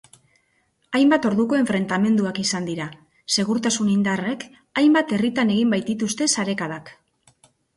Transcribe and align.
Hainbat 0.99 1.27
orduko 1.29 1.57
enfrentamenduak 1.63 2.39
izan 2.45 2.65
dira, 2.71 2.87
segurtasun 3.35 3.93
indarrek 3.99 4.47
hainbat 4.83 5.15
herritan 5.19 5.55
egin 5.57 5.77
baitituzte 5.77 6.31
sarekadak. 6.37 6.95